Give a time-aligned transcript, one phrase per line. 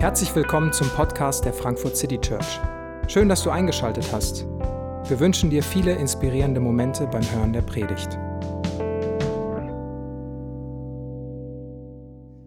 [0.00, 2.58] Herzlich willkommen zum Podcast der Frankfurt City Church.
[3.06, 4.46] Schön, dass du eingeschaltet hast.
[4.46, 8.08] Wir wünschen dir viele inspirierende Momente beim Hören der Predigt.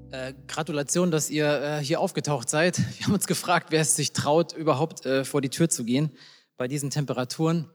[0.10, 2.80] Äh, Gratulation, dass ihr äh, hier aufgetaucht seid.
[2.98, 6.10] Wir haben uns gefragt, wer es sich traut, überhaupt äh, vor die Tür zu gehen
[6.58, 7.70] bei diesen Temperaturen.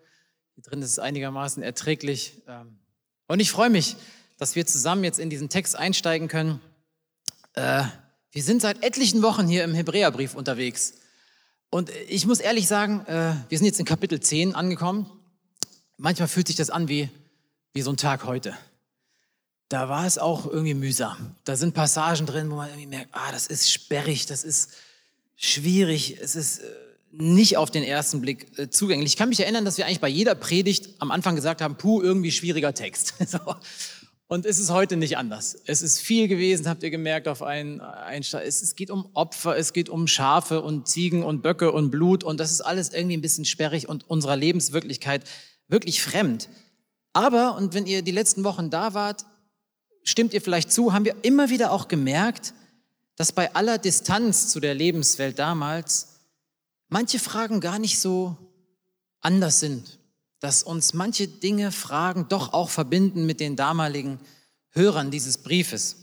[0.56, 2.42] Hier drin ist es einigermaßen erträglich.
[2.48, 2.80] Ähm,
[3.28, 3.94] und ich freue mich,
[4.38, 6.60] dass wir zusammen jetzt in diesen Text einsteigen können.
[7.54, 7.84] Äh,
[8.32, 10.94] wir sind seit etlichen Wochen hier im Hebräerbrief unterwegs.
[11.70, 15.10] Und ich muss ehrlich sagen, äh, wir sind jetzt in Kapitel 10 angekommen.
[15.96, 17.08] Manchmal fühlt sich das an wie,
[17.72, 18.56] wie so ein Tag heute.
[19.68, 21.34] Da war es auch irgendwie mühsam.
[21.44, 24.70] Da sind Passagen drin, wo man irgendwie merkt, ah, das ist sperrig, das ist
[25.36, 26.64] schwierig, es ist äh,
[27.12, 29.12] nicht auf den ersten Blick äh, zugänglich.
[29.12, 32.00] Ich kann mich erinnern, dass wir eigentlich bei jeder Predigt am Anfang gesagt haben, puh,
[32.00, 33.14] irgendwie schwieriger Text.
[33.26, 33.38] so.
[34.30, 35.56] Und es ist heute nicht anders.
[35.64, 38.46] Es ist viel gewesen, habt ihr gemerkt, auf einen Einstein.
[38.46, 42.24] Es, es geht um Opfer, es geht um Schafe und Ziegen und Böcke und Blut.
[42.24, 45.24] Und das ist alles irgendwie ein bisschen sperrig und unserer Lebenswirklichkeit
[45.66, 46.50] wirklich fremd.
[47.14, 49.24] Aber, und wenn ihr die letzten Wochen da wart,
[50.04, 52.52] stimmt ihr vielleicht zu, haben wir immer wieder auch gemerkt,
[53.16, 56.18] dass bei aller Distanz zu der Lebenswelt damals
[56.88, 58.36] manche Fragen gar nicht so
[59.20, 59.97] anders sind
[60.40, 64.20] dass uns manche Dinge, Fragen doch auch verbinden mit den damaligen
[64.70, 65.96] Hörern dieses Briefes.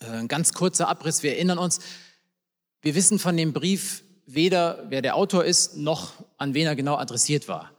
[0.00, 1.80] Äh, ein ganz kurzer Abriss, wir erinnern uns,
[2.80, 6.96] wir wissen von dem Brief weder, wer der Autor ist, noch an wen er genau
[6.96, 7.72] adressiert war.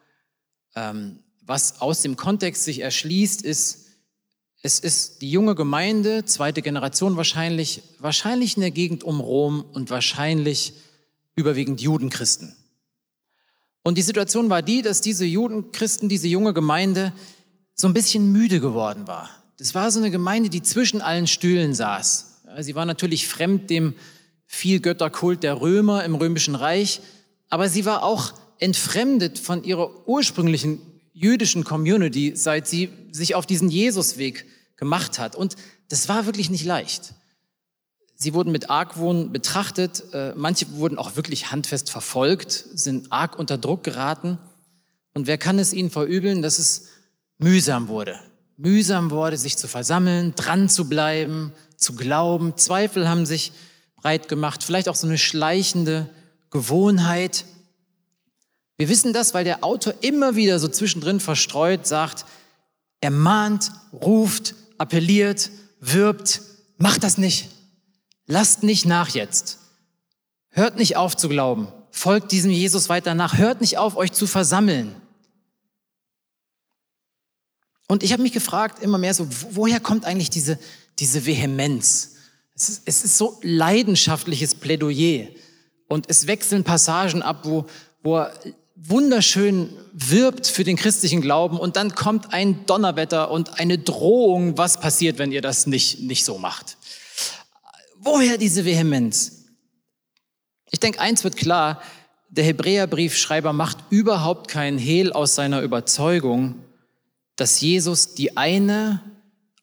[0.76, 3.88] Ähm, was aus dem Kontext sich erschließt, ist,
[4.62, 9.90] es ist die junge Gemeinde, zweite Generation wahrscheinlich, wahrscheinlich in der Gegend um Rom und
[9.90, 10.73] wahrscheinlich
[11.36, 12.56] überwiegend Judenchristen.
[13.90, 17.12] Und die Situation war die, dass diese Judenchristen, diese junge Gemeinde
[17.73, 19.32] so ein bisschen müde geworden war.
[19.58, 22.44] Das war so eine Gemeinde, die zwischen allen Stühlen saß.
[22.60, 23.95] Sie war natürlich fremd dem
[24.45, 27.02] Vielgötterkult der Römer im römischen Reich,
[27.50, 30.80] aber sie war auch entfremdet von ihrer ursprünglichen
[31.11, 34.45] jüdischen Community, seit sie sich auf diesen Jesusweg
[34.77, 35.36] gemacht hat.
[35.36, 35.56] Und
[35.88, 37.16] das war wirklich nicht leicht.
[38.22, 43.58] Sie wurden mit Argwohn betrachtet, äh, manche wurden auch wirklich handfest verfolgt, sind arg unter
[43.58, 44.38] Druck geraten.
[45.14, 46.88] Und wer kann es ihnen verübeln, dass es
[47.38, 48.20] mühsam wurde?
[48.58, 52.58] Mühsam wurde, sich zu versammeln, dran zu bleiben, zu glauben.
[52.58, 53.54] Zweifel haben sich
[53.96, 56.10] breit gemacht, vielleicht auch so eine schleichende
[56.50, 57.46] Gewohnheit.
[58.76, 62.26] Wir wissen das, weil der Autor immer wieder so zwischendrin verstreut sagt,
[63.00, 66.42] er mahnt, ruft, appelliert, wirbt,
[66.78, 67.50] macht das nicht.
[68.32, 69.58] Lasst nicht nach jetzt.
[70.52, 71.67] Hört nicht auf zu glauben.
[71.90, 73.40] Folgt diesem Jesus weiter nach.
[73.40, 74.95] Hört nicht auf, euch zu versammeln.
[77.88, 80.60] Und ich habe mich gefragt immer mehr so, woher kommt eigentlich diese,
[81.00, 82.18] diese Vehemenz?
[82.54, 85.30] Es ist, es ist so leidenschaftliches Plädoyer.
[85.88, 87.66] Und es wechseln Passagen ab, wo,
[88.04, 88.34] wo er
[88.76, 94.80] wunderschön wirbt für den christlichen Glauben und dann kommt ein Donnerwetter und eine Drohung, was
[94.80, 96.78] passiert, wenn ihr das nicht, nicht so macht.
[98.02, 99.45] Woher diese Vehemenz?
[100.71, 101.82] Ich denke, eins wird klar,
[102.30, 106.64] der Hebräerbriefschreiber macht überhaupt keinen Hehl aus seiner Überzeugung,
[107.36, 109.02] dass Jesus die eine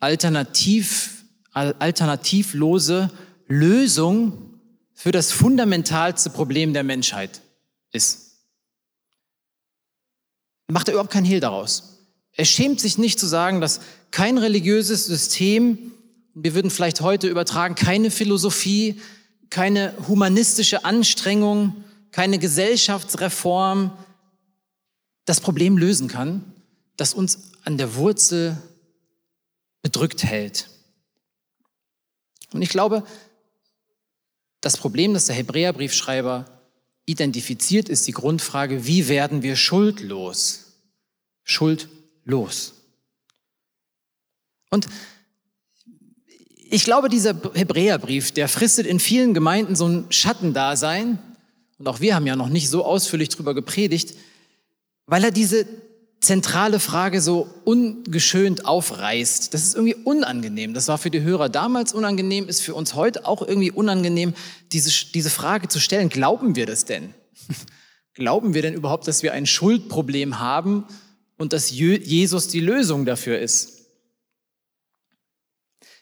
[0.01, 3.11] alternativ, alternativlose
[3.47, 4.61] Lösung
[4.93, 7.41] für das fundamentalste Problem der Menschheit
[7.93, 8.33] ist.
[10.69, 12.09] Macht er überhaupt keinen Hehl daraus.
[12.33, 13.81] Er schämt sich nicht zu sagen, dass
[14.11, 15.93] kein religiöses System
[16.39, 19.01] wir würden vielleicht heute übertragen, keine Philosophie,
[19.49, 23.91] keine humanistische Anstrengung, keine Gesellschaftsreform
[25.25, 26.45] das Problem lösen kann,
[26.99, 28.59] das uns an der Wurzel
[29.81, 30.69] bedrückt hält.
[32.53, 33.03] Und ich glaube,
[34.61, 36.45] das Problem, das der Hebräerbriefschreiber
[37.07, 40.75] identifiziert, ist die Grundfrage, wie werden wir schuldlos?
[41.45, 42.75] Schuldlos.
[44.69, 44.87] Und
[46.71, 51.19] ich glaube, dieser Hebräerbrief, der fristet in vielen Gemeinden so ein Schattendasein.
[51.79, 54.15] Und auch wir haben ja noch nicht so ausführlich drüber gepredigt,
[55.07, 55.67] weil er diese
[56.21, 59.55] zentrale Frage so ungeschönt aufreißt.
[59.55, 60.75] Das ist irgendwie unangenehm.
[60.75, 64.35] Das war für die Hörer damals unangenehm, ist für uns heute auch irgendwie unangenehm,
[64.73, 66.09] diese, diese Frage zu stellen.
[66.09, 67.15] Glauben wir das denn?
[68.15, 70.85] Glauben wir denn überhaupt, dass wir ein Schuldproblem haben
[71.37, 73.76] und dass Jesus die Lösung dafür ist?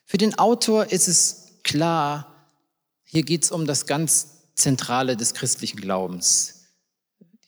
[0.05, 2.49] Für den Autor ist es klar,
[3.05, 6.67] hier geht es um das ganz Zentrale des christlichen Glaubens.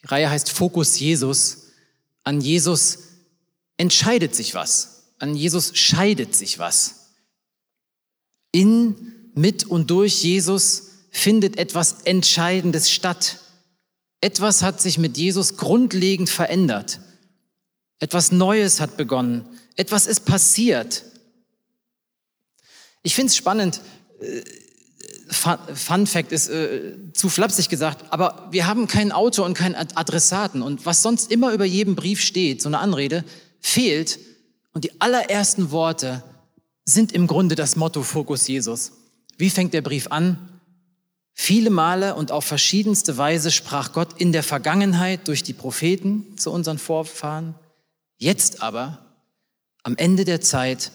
[0.02, 1.68] Die Reihe heißt Fokus Jesus.
[2.22, 2.98] An Jesus
[3.76, 5.12] entscheidet sich was.
[5.18, 7.12] An Jesus scheidet sich was.
[8.52, 13.38] In, mit und durch Jesus findet etwas Entscheidendes statt.
[14.20, 17.00] Etwas hat sich mit Jesus grundlegend verändert.
[17.98, 19.46] Etwas Neues hat begonnen.
[19.76, 21.04] Etwas ist passiert.
[23.06, 23.82] Ich finde es spannend.
[24.20, 24.42] Äh,
[25.28, 30.60] Fun Fact ist äh, zu flapsig gesagt, aber wir haben kein Autor und keinen Adressaten.
[30.60, 33.24] Und was sonst immer über jedem Brief steht, so eine Anrede,
[33.60, 34.18] fehlt.
[34.72, 36.24] Und die allerersten Worte
[36.84, 38.90] sind im Grunde das Motto Fokus Jesus.
[39.38, 40.60] Wie fängt der Brief an?
[41.32, 46.50] Viele Male und auf verschiedenste Weise sprach Gott in der Vergangenheit durch die Propheten zu
[46.50, 47.54] unseren Vorfahren.
[48.16, 48.98] Jetzt aber,
[49.84, 50.90] am Ende der Zeit,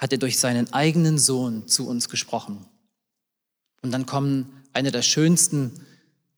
[0.00, 2.66] hat er durch seinen eigenen Sohn zu uns gesprochen.
[3.82, 5.86] Und dann kommen eine der schönsten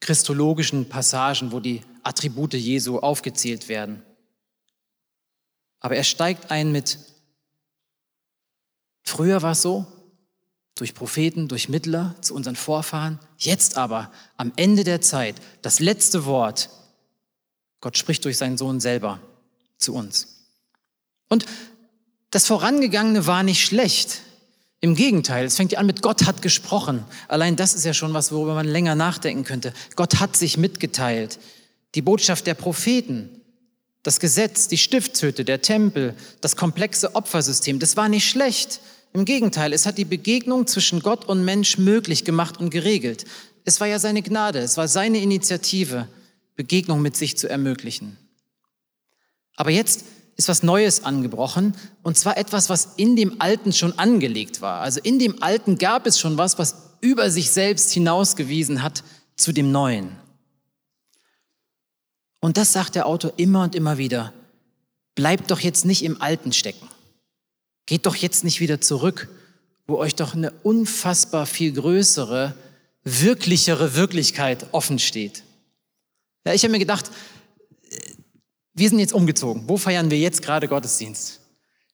[0.01, 4.03] christologischen Passagen, wo die Attribute Jesu aufgezählt werden.
[5.79, 6.99] Aber er steigt ein mit,
[9.05, 9.87] früher war es so,
[10.75, 16.25] durch Propheten, durch Mittler zu unseren Vorfahren, jetzt aber am Ende der Zeit, das letzte
[16.25, 16.69] Wort,
[17.81, 19.21] Gott spricht durch seinen Sohn selber
[19.77, 20.49] zu uns.
[21.29, 21.47] Und
[22.33, 24.23] das Vorangegangene war nicht schlecht.
[24.81, 27.05] Im Gegenteil, es fängt ja an mit Gott hat gesprochen.
[27.29, 29.73] Allein das ist ja schon was, worüber man länger nachdenken könnte.
[29.95, 31.39] Gott hat sich mitgeteilt.
[31.95, 33.29] Die Botschaft der Propheten,
[34.03, 38.81] das Gesetz, die Stiftshütte, der Tempel, das komplexe Opfersystem, das war nicht schlecht.
[39.13, 43.27] Im Gegenteil, es hat die Begegnung zwischen Gott und Mensch möglich gemacht und geregelt.
[43.65, 46.09] Es war ja seine Gnade, es war seine Initiative,
[46.57, 48.17] Begegnung mit sich zu ermöglichen.
[49.55, 50.05] Aber jetzt
[50.43, 54.81] ist was Neues angebrochen, und zwar etwas, was in dem Alten schon angelegt war.
[54.81, 59.05] Also in dem Alten gab es schon was, was über sich selbst hinausgewiesen hat
[59.37, 60.17] zu dem Neuen.
[62.41, 64.33] Und das sagt der Autor immer und immer wieder.
[65.15, 66.89] Bleibt doch jetzt nicht im Alten stecken.
[67.87, 69.29] Geht doch jetzt nicht wieder zurück,
[69.87, 72.55] wo euch doch eine unfassbar viel größere,
[73.05, 75.45] wirklichere Wirklichkeit offen steht.
[76.45, 77.11] Ja, ich habe mir gedacht,
[78.75, 79.65] wir sind jetzt umgezogen.
[79.69, 81.41] Wo feiern wir jetzt gerade Gottesdienst?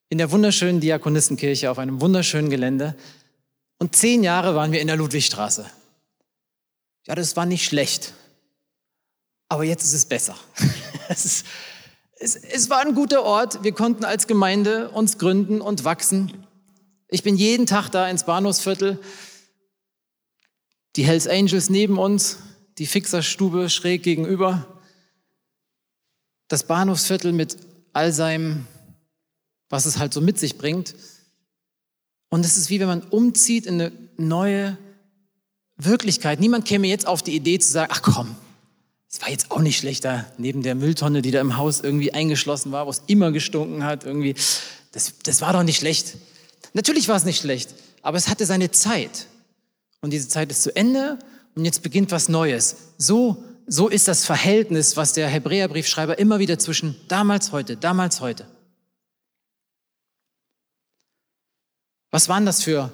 [0.09, 2.97] In der wunderschönen Diakonissenkirche auf einem wunderschönen Gelände.
[3.79, 5.67] Und zehn Jahre waren wir in der Ludwigstraße.
[7.07, 8.15] Ja, das war nicht schlecht.
[9.49, 10.37] Aber jetzt ist es besser.
[11.09, 11.47] es, ist,
[12.19, 13.65] es, es war ein guter Ort.
[13.65, 16.47] Wir konnten als Gemeinde uns gründen und wachsen.
[17.09, 19.01] Ich bin jeden Tag da ins Bahnhofsviertel.
[20.97, 22.39] Die Hells Angels neben uns,
[22.79, 24.78] die Fixerstube schräg gegenüber
[26.49, 27.57] das Bahnhofsviertel mit
[27.93, 28.67] all seinem,
[29.69, 30.95] was es halt so mit sich bringt.
[32.31, 34.77] Und es ist wie wenn man umzieht in eine neue
[35.77, 36.41] Wirklichkeit.
[36.41, 38.35] Niemand käme jetzt auf die Idee zu sagen, ach komm,
[39.11, 42.73] es war jetzt auch nicht schlechter, neben der Mülltonne, die da im Haus irgendwie eingeschlossen
[42.73, 44.35] war, wo es immer gestunken hat, irgendwie.
[44.93, 46.17] Das, das war doch nicht schlecht.
[46.75, 49.27] Natürlich war es nicht schlecht, aber es hatte seine Zeit.
[50.01, 51.19] Und diese Zeit ist zu Ende
[51.55, 52.77] und jetzt beginnt was Neues.
[52.99, 58.47] So so ist das Verhältnis, was der Hebräerbriefschreiber immer wieder zwischen damals, heute, damals, heute.
[62.11, 62.91] Was waren das für,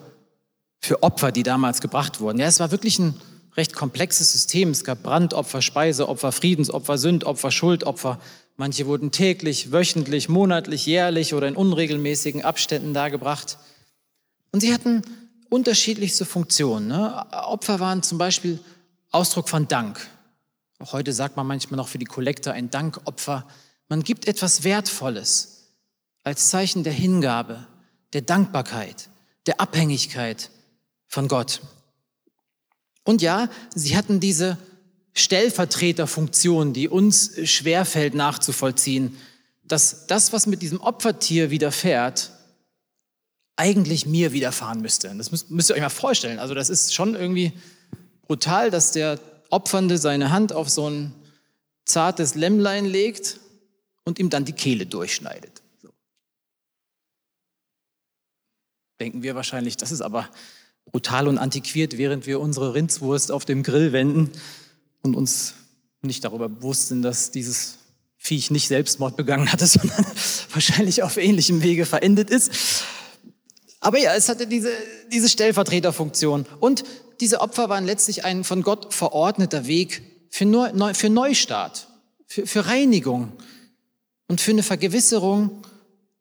[0.81, 2.39] für Opfer, die damals gebracht wurden?
[2.39, 3.15] Ja, es war wirklich ein
[3.57, 4.71] recht komplexes System.
[4.71, 8.21] Es gab Brandopfer, Speiseopfer, Friedensopfer, Sündopfer, Schuldopfer.
[8.57, 13.59] Manche wurden täglich, wöchentlich, monatlich, jährlich oder in unregelmäßigen Abständen dargebracht.
[14.51, 15.03] Und sie hatten
[15.51, 16.89] unterschiedlichste Funktionen.
[16.89, 17.25] Ne?
[17.31, 18.59] Opfer waren zum Beispiel
[19.13, 20.09] Ausdruck von Dank.
[20.85, 23.49] Auch heute sagt man manchmal noch für die Kollekte ein Dankopfer.
[23.89, 25.71] Man gibt etwas Wertvolles
[26.25, 27.67] als Zeichen der Hingabe,
[28.13, 29.09] der Dankbarkeit,
[29.47, 30.51] der Abhängigkeit
[31.07, 31.63] von Gott.
[33.03, 34.59] Und ja, sie hatten diese
[35.15, 39.17] Stellvertreterfunktion, die uns schwerfällt nachzuvollziehen,
[39.63, 42.31] dass das, was mit diesem Opfertier widerfährt,
[43.57, 45.15] eigentlich mir widerfahren müsste.
[45.17, 46.39] Das müsst, müsst ihr euch mal vorstellen.
[46.39, 47.55] Also das ist schon irgendwie
[48.27, 49.19] brutal, dass der
[49.55, 51.15] Opfernde seine Hand auf so ein
[51.85, 53.39] zartes Lämmlein legt
[54.05, 55.63] und ihm dann die Kehle durchschneidet.
[55.81, 55.91] So.
[58.99, 60.29] Denken wir wahrscheinlich, das ist aber
[60.87, 64.33] brutal und antiquiert, während wir unsere Rindswurst auf dem Grill wenden
[65.03, 65.55] und uns
[66.03, 67.79] nicht darüber bewusst sind, dass dieses
[68.19, 70.05] Viech nicht Selbstmord begangen hatte, sondern
[70.51, 72.85] wahrscheinlich auf ähnlichem Wege verendet ist.
[73.81, 74.71] Aber ja, es hatte diese,
[75.13, 76.47] diese Stellvertreterfunktion.
[76.59, 76.85] Und
[77.21, 81.89] diese Opfer waren letztlich ein von Gott verordneter Weg für, Neu, für Neustart,
[82.27, 83.33] für, für Reinigung
[84.29, 85.63] und für eine Vergewisserung,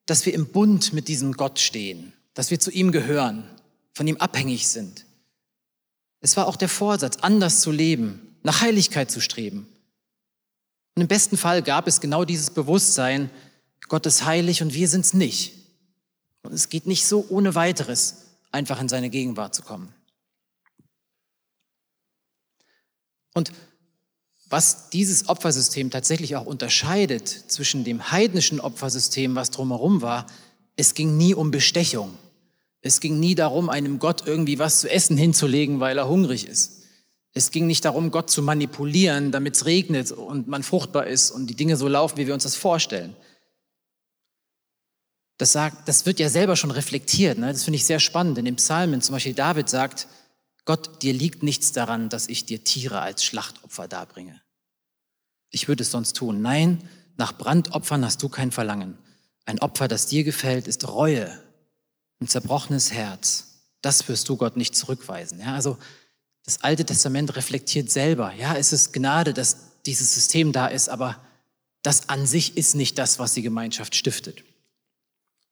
[0.06, 3.44] dass wir im Bund mit diesem Gott stehen, dass wir zu ihm gehören,
[3.94, 5.06] von ihm abhängig sind.
[6.20, 9.68] Es war auch der Vorsatz, anders zu leben, nach Heiligkeit zu streben.
[10.96, 13.30] Und im besten Fall gab es genau dieses Bewusstsein,
[13.88, 15.54] Gott ist heilig und wir sind es nicht.
[16.44, 19.94] Und es geht nicht so ohne weiteres, einfach in seine Gegenwart zu kommen.
[23.34, 23.52] Und
[24.50, 30.28] was dieses Opfersystem tatsächlich auch unterscheidet zwischen dem heidnischen Opfersystem, was drumherum war,
[30.76, 32.14] es ging nie um Bestechung.
[32.82, 36.84] Es ging nie darum, einem Gott irgendwie was zu essen hinzulegen, weil er hungrig ist.
[37.34, 41.48] Es ging nicht darum, Gott zu manipulieren, damit es regnet und man fruchtbar ist und
[41.48, 43.16] die Dinge so laufen, wie wir uns das vorstellen.
[45.38, 47.40] Das, sagt, das wird ja selber schon reflektiert.
[47.40, 47.52] Ne?
[47.52, 48.38] Das finde ich sehr spannend.
[48.38, 50.08] In den Psalmen zum Beispiel David sagt,
[50.66, 54.42] Gott, dir liegt nichts daran, dass ich dir Tiere als Schlachtopfer darbringe.
[55.50, 56.42] Ich würde es sonst tun.
[56.42, 58.98] Nein, nach Brandopfern hast du kein Verlangen.
[59.46, 61.38] Ein Opfer, das dir gefällt, ist Reue,
[62.22, 63.48] ein zerbrochenes Herz.
[63.82, 65.40] Das wirst du Gott nicht zurückweisen.
[65.40, 65.78] Ja, also
[66.46, 68.34] das Alte Testament reflektiert selber.
[68.34, 71.20] Ja, es ist Gnade, dass dieses System da ist, aber
[71.82, 74.44] das an sich ist nicht das, was die Gemeinschaft stiftet.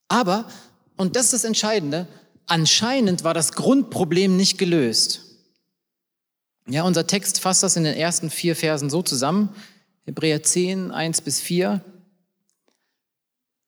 [0.07, 0.49] Aber,
[0.95, 2.07] und das ist das Entscheidende,
[2.47, 5.21] anscheinend war das Grundproblem nicht gelöst.
[6.67, 9.49] Ja, unser Text fasst das in den ersten vier Versen so zusammen.
[10.05, 11.81] Hebräer 10, 1 bis 4.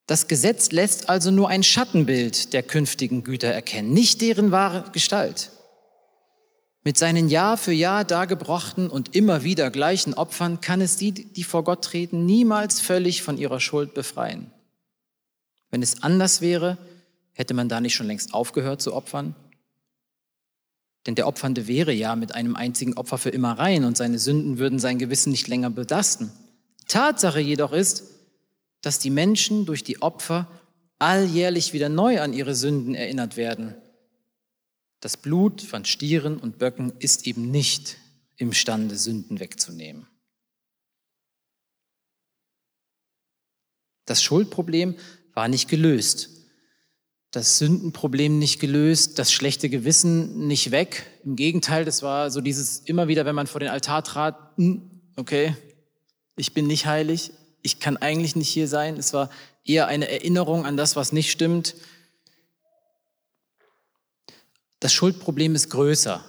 [0.05, 5.51] Das Gesetz lässt also nur ein Schattenbild der künftigen Güter erkennen, nicht deren wahre Gestalt.
[6.83, 11.43] Mit seinen Jahr für Jahr dargebrachten und immer wieder gleichen Opfern kann es die, die
[11.45, 14.51] vor Gott treten, niemals völlig von ihrer Schuld befreien.
[15.71, 16.77] Wenn es anders wäre,
[17.33, 19.35] hätte man da nicht schon längst aufgehört zu opfern?
[21.05, 24.57] Denn der Opfernde wäre ja mit einem einzigen Opfer für immer rein und seine Sünden
[24.57, 26.31] würden sein Gewissen nicht länger belasten.
[26.87, 28.03] Tatsache jedoch ist,
[28.81, 30.47] dass die Menschen durch die Opfer
[30.99, 33.75] alljährlich wieder neu an ihre Sünden erinnert werden
[35.03, 37.97] das Blut von Stieren und Böcken ist eben nicht
[38.37, 40.07] imstande, Sünden wegzunehmen.
[44.05, 44.95] Das Schuldproblem
[45.33, 46.29] war nicht gelöst.
[47.33, 51.05] Das Sündenproblem nicht gelöst, das schlechte Gewissen nicht weg.
[51.25, 54.89] Im Gegenteil, das war so dieses immer wieder, wenn man vor den Altar trat, hm,
[55.17, 55.57] okay,
[56.37, 58.95] ich bin nicht heilig, ich kann eigentlich nicht hier sein.
[58.95, 59.29] Es war
[59.65, 61.75] eher eine Erinnerung an das, was nicht stimmt
[64.83, 66.25] das Schuldproblem ist größer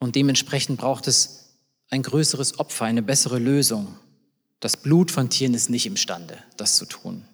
[0.00, 1.56] und dementsprechend braucht es
[1.88, 3.98] ein größeres Opfer, eine bessere Lösung.
[4.60, 7.24] Das Blut von Tieren ist nicht imstande, das zu tun.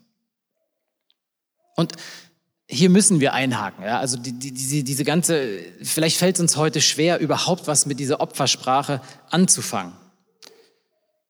[1.74, 1.94] Und
[2.74, 3.84] hier müssen wir einhaken.
[3.84, 4.00] Ja?
[4.00, 8.00] Also die, die, diese, diese ganze, vielleicht fällt es uns heute schwer, überhaupt was mit
[8.00, 9.00] dieser Opfersprache
[9.30, 9.92] anzufangen.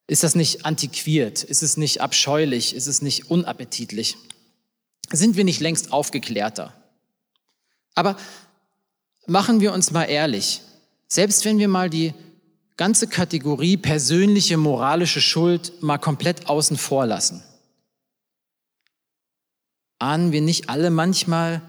[0.07, 1.43] Ist das nicht antiquiert?
[1.43, 2.75] Ist es nicht abscheulich?
[2.75, 4.17] Ist es nicht unappetitlich?
[5.11, 6.75] Sind wir nicht längst aufgeklärter?
[7.95, 8.17] Aber
[9.27, 10.61] machen wir uns mal ehrlich,
[11.09, 12.13] selbst wenn wir mal die
[12.77, 17.43] ganze Kategorie persönliche moralische Schuld mal komplett außen vor lassen,
[20.05, 21.63] ahnen wir nicht alle manchmal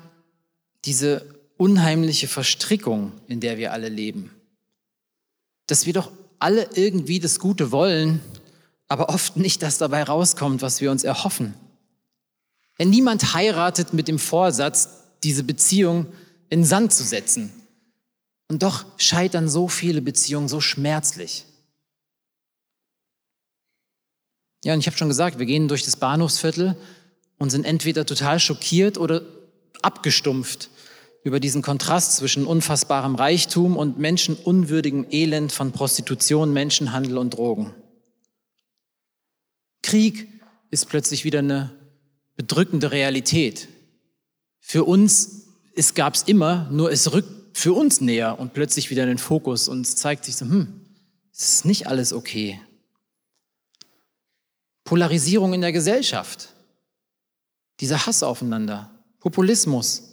[0.83, 1.25] diese
[1.57, 4.29] unheimliche Verstrickung, in der wir alle leben?
[5.67, 8.19] Dass wir doch alle irgendwie das Gute wollen,
[8.87, 11.53] aber oft nicht das dabei rauskommt, was wir uns erhoffen.
[12.77, 14.89] Wenn niemand heiratet mit dem Vorsatz,
[15.23, 16.07] diese Beziehung
[16.49, 17.51] in Sand zu setzen.
[18.49, 21.45] Und doch scheitern so viele Beziehungen so schmerzlich.
[24.65, 26.75] Ja, und ich habe schon gesagt, wir gehen durch das Bahnhofsviertel
[27.37, 29.21] und sind entweder total schockiert oder
[29.81, 30.69] abgestumpft
[31.23, 37.73] über diesen Kontrast zwischen unfassbarem Reichtum und menschenunwürdigem Elend von Prostitution, Menschenhandel und Drogen.
[39.81, 40.27] Krieg
[40.71, 41.71] ist plötzlich wieder eine
[42.35, 43.67] bedrückende Realität.
[44.59, 49.03] Für uns es gab es immer, nur es rückt für uns näher und plötzlich wieder
[49.03, 50.81] in den Fokus und es zeigt sich so, hm,
[51.31, 52.59] es ist nicht alles okay.
[54.85, 56.54] Polarisierung in der Gesellschaft,
[57.79, 60.03] dieser Hass aufeinander, Populismus,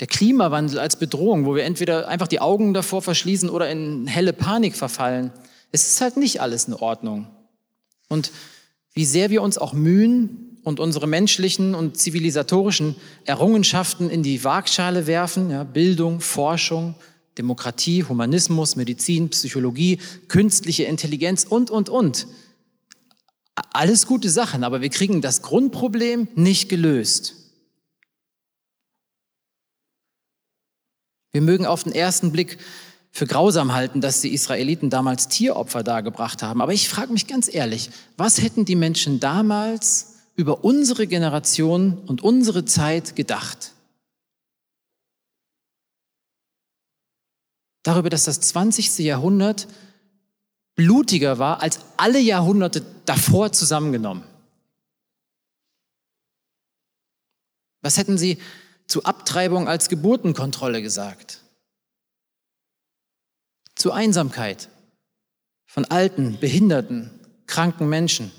[0.00, 4.32] der Klimawandel als Bedrohung, wo wir entweder einfach die Augen davor verschließen oder in helle
[4.32, 5.30] Panik verfallen.
[5.70, 7.28] Es ist halt nicht alles in Ordnung.
[8.08, 8.32] Und
[8.92, 15.06] wie sehr wir uns auch mühen, und unsere menschlichen und zivilisatorischen Errungenschaften in die Waagschale
[15.06, 16.94] werfen, ja, Bildung, Forschung,
[17.38, 22.26] Demokratie, Humanismus, Medizin, Psychologie, künstliche Intelligenz und, und, und.
[23.54, 27.36] Alles gute Sachen, aber wir kriegen das Grundproblem nicht gelöst.
[31.32, 32.58] Wir mögen auf den ersten Blick
[33.10, 36.60] für grausam halten, dass die Israeliten damals Tieropfer dargebracht haben.
[36.60, 42.22] Aber ich frage mich ganz ehrlich, was hätten die Menschen damals über unsere Generation und
[42.22, 43.72] unsere Zeit gedacht.
[47.84, 48.98] Darüber, dass das 20.
[48.98, 49.68] Jahrhundert
[50.74, 54.24] blutiger war als alle Jahrhunderte davor zusammengenommen.
[57.80, 58.38] Was hätten Sie
[58.86, 61.42] zu Abtreibung als Geburtenkontrolle gesagt?
[63.74, 64.68] Zu Einsamkeit,
[65.66, 67.10] von alten, behinderten,
[67.46, 68.32] kranken Menschen?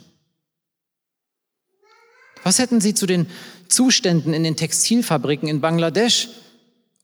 [2.43, 3.27] Was hätten Sie zu den
[3.69, 6.29] Zuständen in den Textilfabriken in Bangladesch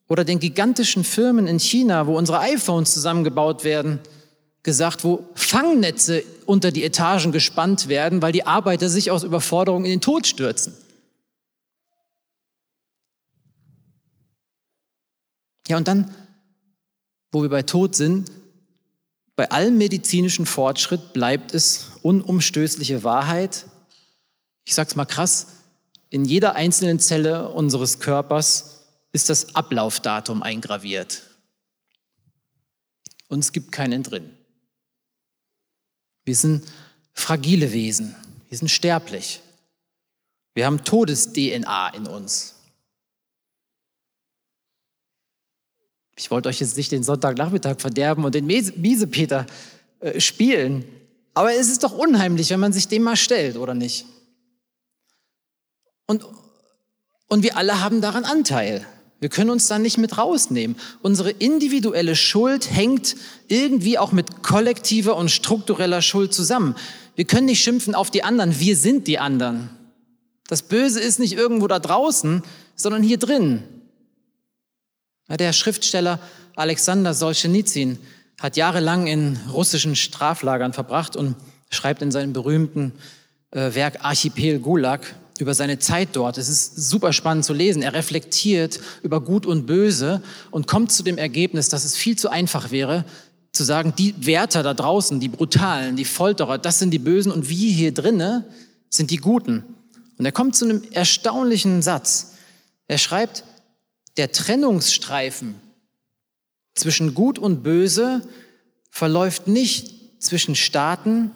[0.08, 4.00] oder den gigantischen Firmen in China, wo unsere iPhones zusammengebaut werden,
[4.64, 9.92] gesagt, wo Fangnetze unter die Etagen gespannt werden, weil die Arbeiter sich aus Überforderung in
[9.92, 10.74] den Tod stürzen?
[15.68, 16.14] Ja, und dann,
[17.32, 18.32] wo wir bei Tod sind,
[19.36, 23.66] bei allem medizinischen Fortschritt bleibt es unumstößliche Wahrheit.
[24.66, 25.48] Ich sag's mal krass,
[26.10, 31.24] in jeder einzelnen Zelle unseres Körpers ist das Ablaufdatum eingraviert.
[33.30, 34.30] Und es gibt keinen drin.
[36.24, 36.66] Wir sind
[37.14, 38.16] fragile Wesen.
[38.50, 39.42] Wir sind sterblich.
[40.54, 42.56] Wir haben Todes-DNA in uns.
[46.16, 49.48] Ich wollte euch jetzt nicht den Sonntagnachmittag verderben und den Miesepeter
[50.02, 50.86] äh, spielen.
[51.34, 54.06] Aber es ist doch unheimlich, wenn man sich dem mal stellt, oder nicht?
[56.06, 56.26] Und,
[57.28, 58.86] und wir alle haben daran Anteil.
[59.22, 60.76] Wir können uns da nicht mit rausnehmen.
[61.04, 63.16] Unsere individuelle Schuld hängt
[63.48, 66.76] irgendwie auch mit kollektiver und struktureller Schuld zusammen.
[67.16, 69.70] Wir können nicht schimpfen auf die anderen, wir sind die anderen.
[70.48, 72.42] Das Böse ist nicht irgendwo da draußen,
[72.76, 73.62] sondern hier drin.
[75.30, 76.20] Der Schriftsteller
[76.56, 78.00] Alexander Solzhenitsyn
[78.40, 81.36] hat jahrelang in russischen Straflagern verbracht und
[81.70, 82.94] schreibt in seinem berühmten
[83.52, 86.38] äh, Werk Archipel Gulag über seine Zeit dort.
[86.38, 87.82] Es ist super spannend zu lesen.
[87.82, 90.22] Er reflektiert über Gut und Böse
[90.52, 93.06] und kommt zu dem Ergebnis, dass es viel zu einfach wäre,
[93.52, 97.50] zu sagen, die Wärter da draußen, die Brutalen, die Folterer, das sind die Bösen und
[97.50, 98.46] wir hier drinnen
[98.90, 99.64] sind die Guten.
[100.18, 102.34] Und er kommt zu einem erstaunlichen Satz.
[102.88, 103.44] Er schreibt,
[104.18, 105.56] der Trennungsstreifen
[106.76, 108.22] zwischen Gut und Böse
[108.90, 111.32] verläuft nicht zwischen Staaten,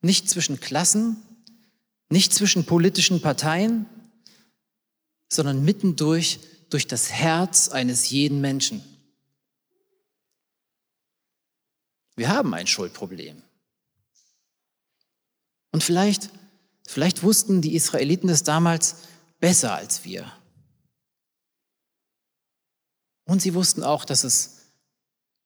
[0.00, 1.16] nicht zwischen Klassen,
[2.12, 3.86] nicht zwischen politischen Parteien,
[5.32, 8.84] sondern mittendurch durch das Herz eines jeden Menschen.
[12.14, 13.42] Wir haben ein Schuldproblem.
[15.72, 16.28] Und vielleicht,
[16.86, 18.96] vielleicht wussten die Israeliten das damals
[19.40, 20.30] besser als wir.
[23.24, 24.58] Und sie wussten auch, dass es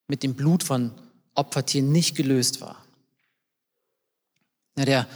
[0.09, 0.92] mit dem Blut von
[1.35, 2.85] Opfertieren nicht gelöst war.
[4.76, 5.09] Ja, der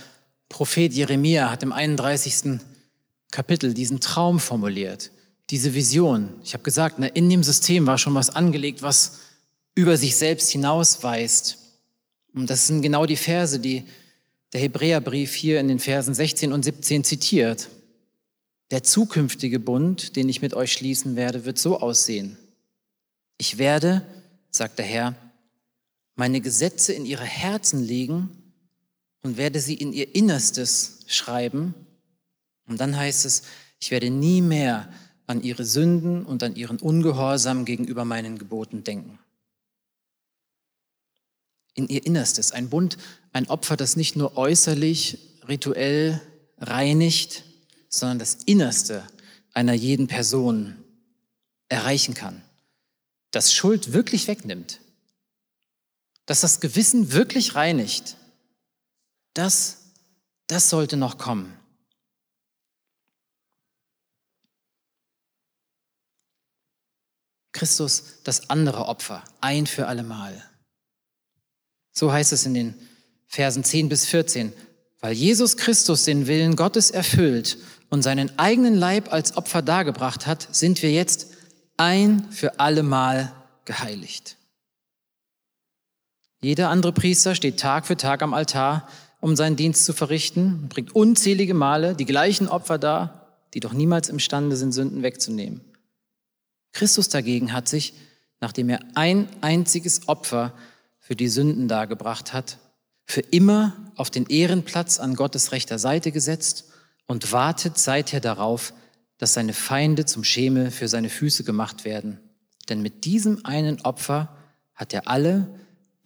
[0.50, 2.60] Prophet Jeremia hat im 31.
[3.30, 5.10] Kapitel diesen Traum formuliert,
[5.48, 6.28] diese Vision.
[6.44, 9.20] Ich habe gesagt, ne, in dem System war schon was angelegt, was
[9.74, 11.56] über sich selbst hinausweist.
[12.34, 13.84] Und das sind genau die Verse, die
[14.52, 17.68] der Hebräerbrief hier in den Versen 16 und 17 zitiert.
[18.72, 22.36] Der zukünftige Bund, den ich mit euch schließen werde, wird so aussehen.
[23.38, 24.04] Ich werde,
[24.50, 25.14] sagt der Herr,
[26.16, 28.39] meine Gesetze in ihre Herzen legen
[29.22, 31.74] und werde sie in ihr Innerstes schreiben.
[32.66, 33.42] Und dann heißt es,
[33.78, 34.92] ich werde nie mehr
[35.26, 39.18] an ihre Sünden und an ihren Ungehorsam gegenüber meinen Geboten denken.
[41.74, 42.98] In ihr Innerstes, ein Bund,
[43.32, 46.20] ein Opfer, das nicht nur äußerlich, rituell
[46.58, 47.44] reinigt,
[47.88, 49.04] sondern das Innerste
[49.52, 50.76] einer jeden Person
[51.68, 52.42] erreichen kann.
[53.30, 54.80] Das Schuld wirklich wegnimmt.
[56.26, 58.16] Dass das Gewissen wirklich reinigt
[59.40, 59.78] das,
[60.48, 61.56] das sollte noch kommen.
[67.52, 70.44] Christus das andere Opfer, ein für allemal.
[71.92, 72.88] So heißt es in den
[73.26, 74.52] Versen 10 bis 14.
[75.00, 77.56] Weil Jesus Christus den Willen Gottes erfüllt
[77.88, 81.28] und seinen eigenen Leib als Opfer dargebracht hat, sind wir jetzt
[81.78, 83.32] ein für allemal
[83.64, 84.36] geheiligt.
[86.42, 88.86] Jeder andere Priester steht Tag für Tag am Altar
[89.20, 94.08] um seinen Dienst zu verrichten, bringt unzählige Male die gleichen Opfer dar, die doch niemals
[94.08, 95.60] imstande sind, Sünden wegzunehmen.
[96.72, 97.94] Christus dagegen hat sich,
[98.40, 100.54] nachdem er ein einziges Opfer
[100.98, 102.58] für die Sünden dargebracht hat,
[103.04, 106.66] für immer auf den Ehrenplatz an Gottes rechter Seite gesetzt
[107.06, 108.72] und wartet seither darauf,
[109.18, 112.20] dass seine Feinde zum Schemel für seine Füße gemacht werden.
[112.68, 114.36] Denn mit diesem einen Opfer
[114.74, 115.48] hat er alle,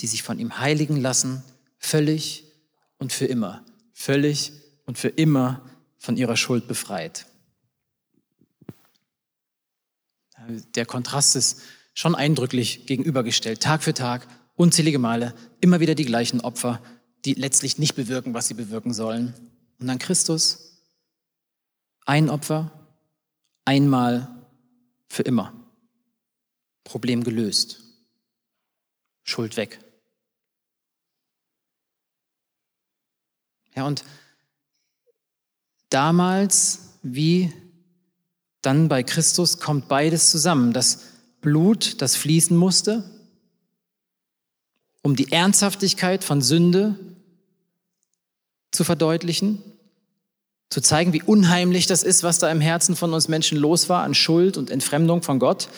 [0.00, 1.44] die sich von ihm heiligen lassen,
[1.78, 2.43] völlig
[3.04, 3.62] und für immer,
[3.92, 4.50] völlig
[4.86, 5.60] und für immer
[5.98, 7.26] von ihrer Schuld befreit.
[10.74, 11.60] Der Kontrast ist
[11.92, 13.62] schon eindrücklich gegenübergestellt.
[13.62, 16.80] Tag für Tag, unzählige Male, immer wieder die gleichen Opfer,
[17.26, 19.34] die letztlich nicht bewirken, was sie bewirken sollen.
[19.78, 20.80] Und dann Christus,
[22.06, 22.72] ein Opfer,
[23.66, 24.46] einmal
[25.10, 25.52] für immer.
[26.84, 27.82] Problem gelöst.
[29.24, 29.83] Schuld weg.
[33.74, 34.04] Ja, und
[35.90, 37.52] damals wie
[38.62, 40.72] dann bei Christus kommt beides zusammen.
[40.72, 41.00] Das
[41.40, 43.04] Blut, das fließen musste,
[45.02, 46.98] um die Ernsthaftigkeit von Sünde
[48.70, 49.62] zu verdeutlichen,
[50.70, 54.02] zu zeigen, wie unheimlich das ist, was da im Herzen von uns Menschen los war
[54.02, 55.68] an Schuld und Entfremdung von Gott,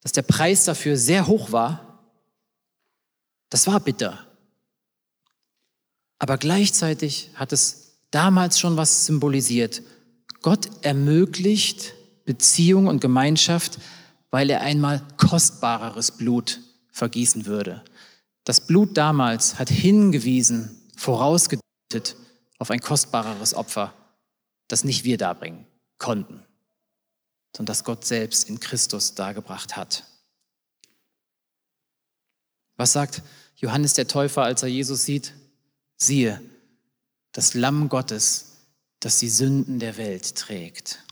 [0.00, 2.00] dass der Preis dafür sehr hoch war.
[3.50, 4.26] Das war bitter.
[6.22, 9.82] Aber gleichzeitig hat es damals schon was symbolisiert.
[10.40, 13.80] Gott ermöglicht Beziehung und Gemeinschaft,
[14.30, 16.60] weil er einmal kostbareres Blut
[16.92, 17.82] vergießen würde.
[18.44, 22.14] Das Blut damals hat hingewiesen, vorausgedeutet
[22.60, 23.92] auf ein kostbareres Opfer,
[24.68, 25.66] das nicht wir darbringen
[25.98, 26.44] konnten,
[27.56, 30.04] sondern das Gott selbst in Christus dargebracht hat.
[32.76, 33.22] Was sagt
[33.56, 35.34] Johannes der Täufer, als er Jesus sieht?
[36.02, 36.40] Siehe,
[37.32, 38.52] das Lamm Gottes,
[39.00, 41.02] das die Sünden der Welt trägt.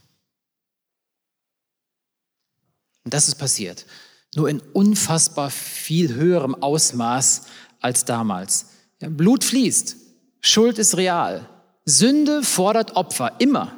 [3.04, 3.86] Und das ist passiert.
[4.34, 7.46] Nur in unfassbar viel höherem Ausmaß
[7.80, 8.66] als damals.
[9.00, 9.96] Ja, Blut fließt,
[10.40, 11.48] Schuld ist real.
[11.84, 13.76] Sünde fordert Opfer, immer.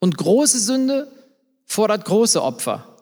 [0.00, 1.10] Und große Sünde
[1.64, 2.96] fordert große Opfer.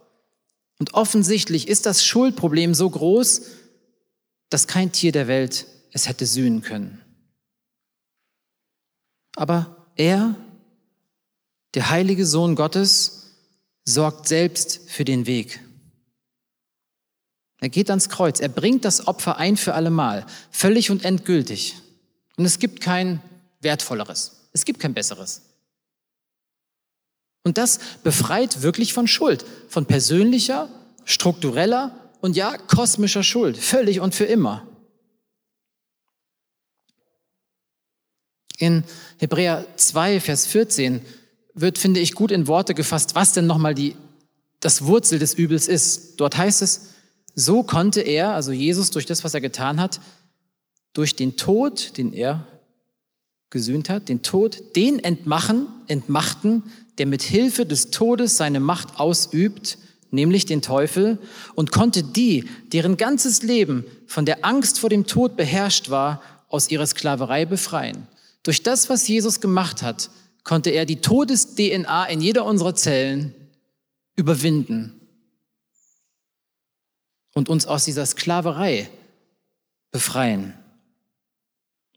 [0.79, 3.42] Und offensichtlich ist das Schuldproblem so groß,
[4.50, 7.00] dass kein Tier der Welt es hätte sühnen können.
[9.37, 10.35] Aber er,
[11.74, 13.33] der heilige Sohn Gottes,
[13.85, 15.61] sorgt selbst für den Weg.
[17.61, 21.76] Er geht ans Kreuz, er bringt das Opfer ein für allemal, völlig und endgültig.
[22.37, 23.20] Und es gibt kein
[23.61, 25.42] wertvolleres, es gibt kein besseres.
[27.42, 30.68] Und das befreit wirklich von Schuld, von persönlicher,
[31.05, 34.66] struktureller und ja, kosmischer Schuld, völlig und für immer.
[38.61, 38.85] In
[39.16, 41.01] Hebräer 2, Vers 14
[41.55, 43.96] wird, finde ich, gut in Worte gefasst, was denn nochmal die,
[44.61, 46.20] das Wurzel des Übels ist.
[46.20, 46.90] Dort heißt es,
[47.35, 50.03] so konnte er, also Jesus, durch das, was er getan hat,
[50.92, 52.46] durch den Tod, den er
[53.49, 56.64] gesühnt hat, den Tod, den entmachen, entmachten,
[56.99, 59.79] der mit Hilfe des Todes seine Macht ausübt,
[60.11, 61.16] nämlich den Teufel,
[61.55, 62.44] und konnte die,
[62.75, 68.07] deren ganzes Leben von der Angst vor dem Tod beherrscht war, aus ihrer Sklaverei befreien.
[68.42, 70.11] Durch das, was Jesus gemacht hat,
[70.44, 73.35] konnte er die Todes-DNA in jeder unserer Zellen
[74.16, 75.00] überwinden
[77.35, 78.90] und uns aus dieser Sklaverei
[79.90, 80.55] befreien.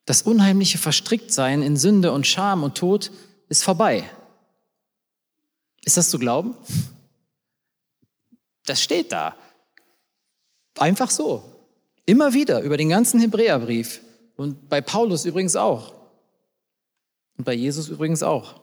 [0.06, 3.12] Das unheimliche Verstricktsein in Sünde und Scham und Tod
[3.48, 4.10] ist vorbei.
[5.86, 6.56] Ist das zu glauben?
[8.66, 9.36] Das steht da.
[10.78, 11.44] Einfach so.
[12.06, 14.02] Immer wieder über den ganzen Hebräerbrief
[14.36, 15.94] und bei Paulus übrigens auch.
[17.38, 18.62] Und bei Jesus übrigens auch.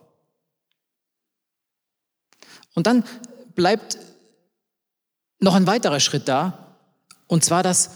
[2.73, 3.03] Und dann
[3.55, 3.97] bleibt
[5.39, 6.77] noch ein weiterer Schritt da,
[7.27, 7.91] und zwar, dass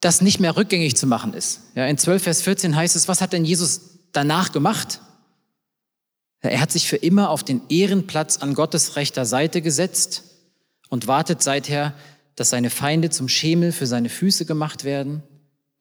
[0.00, 1.60] das nicht mehr rückgängig zu machen ist.
[1.74, 5.00] Ja, in 12 Vers 14 heißt es, was hat denn Jesus danach gemacht?
[6.40, 10.24] Er hat sich für immer auf den Ehrenplatz an Gottes rechter Seite gesetzt
[10.90, 11.94] und wartet seither,
[12.36, 15.22] dass seine Feinde zum Schemel für seine Füße gemacht werden.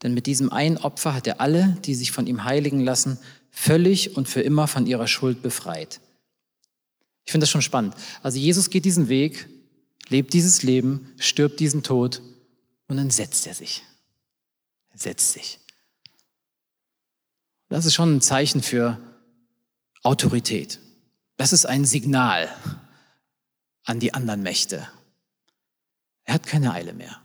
[0.04, 3.18] Denn mit diesem einen Opfer hat er alle, die sich von ihm heiligen lassen,
[3.54, 6.02] völlig und für immer von ihrer Schuld befreit.
[7.24, 7.96] Ich finde das schon spannend.
[8.24, 9.48] Also Jesus geht diesen Weg,
[10.10, 12.22] lebt dieses Leben, stirbt diesen Tod
[12.88, 13.84] und dann setzt er sich.
[14.90, 15.60] Er setzt sich.
[17.70, 19.00] Das ist schon ein Zeichen für
[20.02, 20.80] Autorität.
[21.38, 22.50] Das ist ein Signal
[23.84, 24.88] an die anderen Mächte.
[26.26, 27.22] Er hat keine Eile mehr.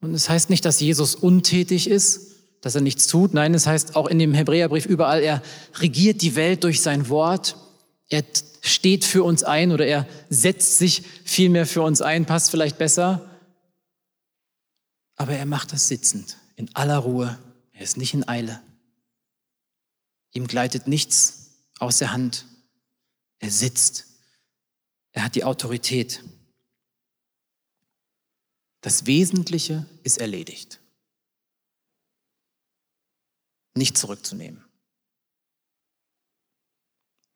[0.00, 3.34] Und es das heißt nicht, dass Jesus untätig ist, dass er nichts tut.
[3.34, 5.42] Nein, es heißt auch in dem Hebräerbrief überall, er
[5.76, 7.56] regiert die Welt durch sein Wort.
[8.08, 8.24] Er
[8.60, 13.28] steht für uns ein oder er setzt sich vielmehr für uns ein, passt vielleicht besser.
[15.16, 17.38] Aber er macht das sitzend, in aller Ruhe.
[17.72, 18.60] Er ist nicht in Eile.
[20.32, 22.46] Ihm gleitet nichts aus der Hand.
[23.38, 24.06] Er sitzt.
[25.12, 26.22] Er hat die Autorität.
[28.82, 30.79] Das Wesentliche ist erledigt
[33.74, 34.64] nicht zurückzunehmen.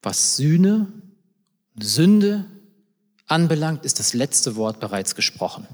[0.03, 0.93] Was Sühne,
[1.81, 2.51] Sünde
[3.27, 5.67] anbelangt, ist das letzte Wort bereits gesprochen.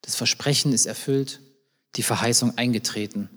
[0.00, 1.40] Das Versprechen ist erfüllt,
[1.96, 3.28] die Verheißung eingetreten,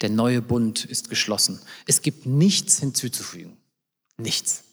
[0.00, 1.60] der neue Bund ist geschlossen.
[1.86, 3.56] Es gibt nichts hinzuzufügen.
[4.18, 4.64] Nichts.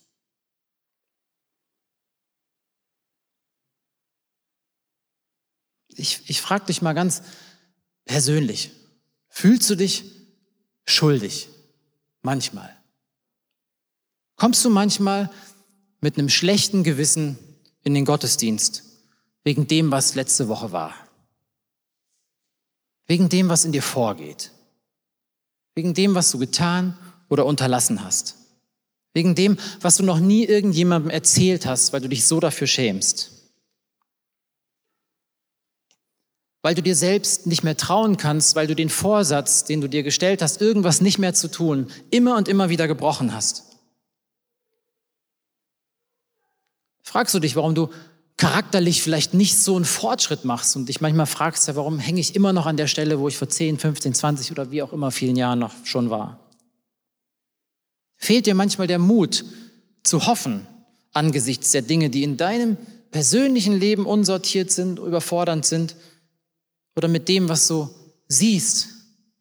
[5.95, 7.21] Ich, ich frage dich mal ganz
[8.05, 8.71] persönlich,
[9.29, 10.22] fühlst du dich
[10.85, 11.49] schuldig
[12.23, 12.73] Manchmal.
[14.37, 15.29] Kommst du manchmal
[15.99, 17.37] mit einem schlechten Gewissen
[17.83, 18.83] in den Gottesdienst
[19.43, 20.93] wegen dem, was letzte Woche war?
[23.05, 24.51] Wegen dem, was in dir vorgeht?
[25.75, 28.37] Wegen dem, was du getan oder unterlassen hast?
[29.13, 33.42] Wegen dem, was du noch nie irgendjemandem erzählt hast, weil du dich so dafür schämst?
[36.63, 40.01] Weil du dir selbst nicht mehr trauen kannst, weil du den Vorsatz, den du dir
[40.01, 43.65] gestellt hast, irgendwas nicht mehr zu tun, immer und immer wieder gebrochen hast?
[47.03, 47.89] Fragst du dich, warum du
[48.37, 52.33] charakterlich vielleicht nicht so einen Fortschritt machst und dich manchmal fragst, ja, warum hänge ich
[52.33, 55.11] immer noch an der Stelle, wo ich vor 10, 15, 20 oder wie auch immer
[55.11, 56.39] vielen Jahren noch schon war?
[58.15, 59.43] Fehlt dir manchmal der Mut
[60.03, 60.65] zu hoffen
[61.11, 62.77] angesichts der Dinge, die in deinem
[63.11, 65.95] persönlichen Leben unsortiert sind, überfordernd sind
[66.95, 67.89] oder mit dem, was du
[68.27, 68.89] siehst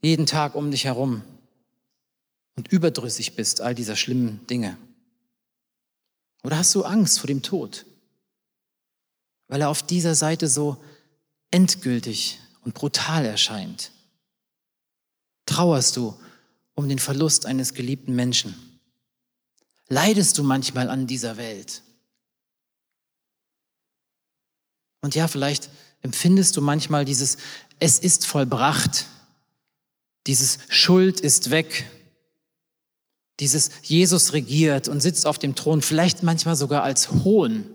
[0.00, 1.22] jeden Tag um dich herum
[2.56, 4.76] und überdrüssig bist all dieser schlimmen Dinge?
[6.44, 7.86] Oder hast du Angst vor dem Tod?
[9.48, 10.82] Weil er auf dieser Seite so
[11.50, 13.92] endgültig und brutal erscheint.
[15.46, 16.18] Trauerst du
[16.74, 18.54] um den Verlust eines geliebten Menschen?
[19.88, 21.82] Leidest du manchmal an dieser Welt?
[25.02, 25.68] Und ja, vielleicht
[26.02, 27.38] empfindest du manchmal dieses
[27.78, 29.06] Es ist vollbracht,
[30.26, 31.86] dieses Schuld ist weg,
[33.40, 37.66] dieses Jesus regiert und sitzt auf dem Thron, vielleicht manchmal sogar als Hohn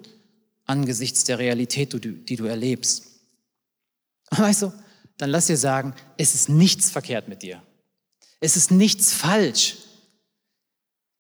[0.66, 3.04] angesichts der Realität, die du erlebst.
[4.30, 4.74] Weißt du,
[5.18, 7.62] dann lass dir sagen, es ist nichts verkehrt mit dir.
[8.40, 9.78] Es ist nichts falsch.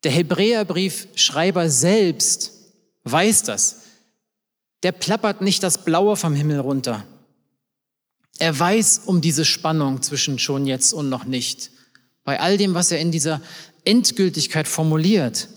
[0.03, 2.51] Der Hebräerbriefschreiber selbst
[3.03, 3.81] weiß das.
[4.83, 7.05] Der plappert nicht das Blaue vom Himmel runter.
[8.39, 11.71] Er weiß um diese Spannung zwischen schon jetzt und noch nicht.
[12.23, 13.41] Bei all dem, was er in dieser
[13.85, 15.47] Endgültigkeit formuliert.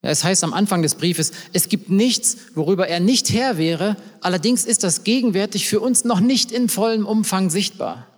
[0.00, 4.64] Es heißt am Anfang des Briefes, es gibt nichts, worüber er nicht Herr wäre, allerdings
[4.64, 8.08] ist das gegenwärtig für uns noch nicht in vollem Umfang sichtbar.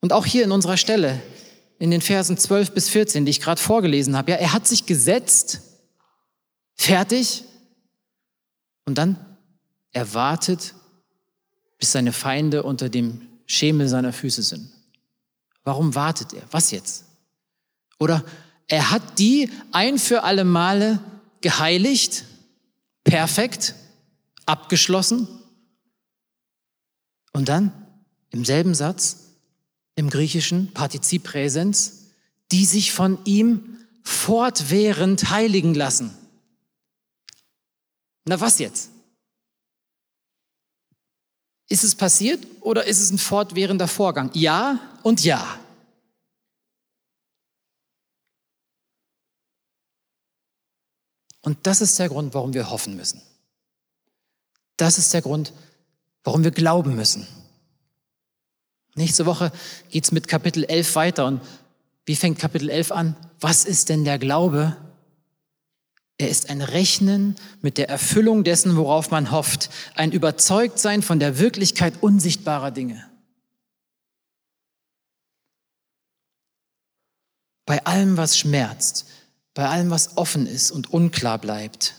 [0.00, 1.20] Und auch hier in unserer Stelle,
[1.78, 4.84] in den Versen 12 bis 14, die ich gerade vorgelesen habe, ja, er hat sich
[4.84, 5.62] gesetzt,
[6.78, 7.44] fertig,
[8.88, 9.18] und dann
[9.92, 10.74] erwartet,
[11.78, 14.70] bis seine Feinde unter dem Schemel seiner Füße sind.
[15.62, 16.42] Warum wartet er?
[16.52, 17.04] Was jetzt?
[17.98, 18.24] Oder
[18.66, 21.00] er hat die ein für alle Male
[21.42, 22.24] geheiligt,
[23.04, 23.74] perfekt,
[24.46, 25.28] abgeschlossen.
[27.34, 27.72] Und dann
[28.30, 29.34] im selben Satz,
[29.96, 32.06] im griechischen Partizip Präsens,
[32.52, 36.16] die sich von ihm fortwährend heiligen lassen.
[38.28, 38.90] Na was jetzt?
[41.70, 44.30] Ist es passiert oder ist es ein fortwährender Vorgang?
[44.34, 45.58] Ja und ja.
[51.40, 53.22] Und das ist der Grund, warum wir hoffen müssen.
[54.76, 55.54] Das ist der Grund,
[56.22, 57.26] warum wir glauben müssen.
[58.94, 59.52] Nächste Woche
[59.88, 61.26] geht es mit Kapitel 11 weiter.
[61.26, 61.40] Und
[62.04, 63.16] wie fängt Kapitel 11 an?
[63.40, 64.76] Was ist denn der Glaube?
[66.18, 71.38] Er ist ein Rechnen mit der Erfüllung dessen, worauf man hofft, ein Überzeugtsein von der
[71.38, 73.08] Wirklichkeit unsichtbarer Dinge.
[77.64, 79.06] Bei allem, was schmerzt,
[79.54, 81.94] bei allem, was offen ist und unklar bleibt.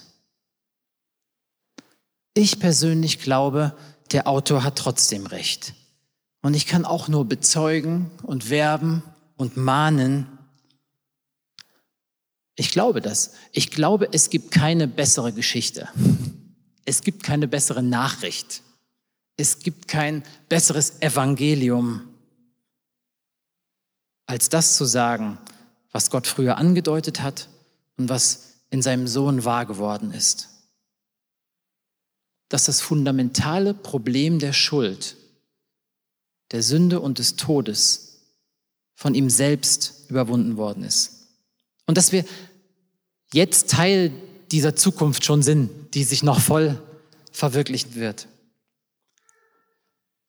[2.33, 3.75] Ich persönlich glaube,
[4.11, 5.75] der Autor hat trotzdem recht.
[6.41, 9.03] Und ich kann auch nur bezeugen und werben
[9.35, 10.38] und mahnen,
[12.59, 13.31] ich glaube das.
[13.53, 15.87] Ich glaube, es gibt keine bessere Geschichte.
[16.83, 18.63] Es gibt keine bessere Nachricht.
[19.37, 22.01] Es gibt kein besseres Evangelium,
[24.25, 25.37] als das zu sagen,
[25.93, 27.47] was Gott früher angedeutet hat
[27.95, 30.49] und was in seinem Sohn wahr geworden ist.
[32.49, 35.15] Dass das fundamentale Problem der Schuld,
[36.51, 38.19] der Sünde und des Todes
[38.95, 41.19] von ihm selbst überwunden worden ist.
[41.89, 42.23] Und dass wir
[43.33, 44.11] jetzt Teil
[44.51, 46.81] dieser Zukunft schon sind, die sich noch voll
[47.31, 48.27] verwirklichen wird.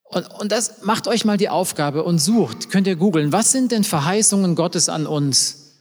[0.05, 3.71] Und, und das macht euch mal die Aufgabe und sucht, könnt ihr googeln, was sind
[3.73, 5.77] denn Verheißungen Gottes an uns,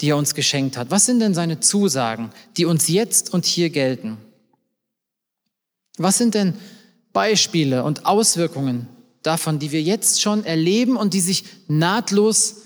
[0.00, 0.90] die er uns geschenkt hat?
[0.90, 4.18] Was sind denn seine Zusagen, die uns jetzt und hier gelten?
[5.96, 6.54] Was sind denn
[7.12, 8.88] Beispiele und Auswirkungen
[9.22, 12.62] davon, die wir jetzt schon erleben und die sich nahtlos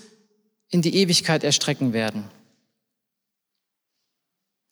[0.69, 2.23] in die Ewigkeit erstrecken werden?